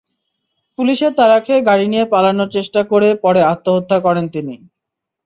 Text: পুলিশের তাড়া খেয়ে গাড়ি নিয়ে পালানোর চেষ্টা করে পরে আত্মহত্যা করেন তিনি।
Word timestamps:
পুলিশের 0.79 1.11
তাড়া 1.17 1.37
খেয়ে 1.45 1.65
গাড়ি 1.69 1.85
নিয়ে 1.87 2.05
পালানোর 2.13 2.49
চেষ্টা 2.55 2.81
করে 2.91 3.09
পরে 3.23 3.41
আত্মহত্যা 3.53 3.97
করেন 4.05 4.25
তিনি। 4.35 4.55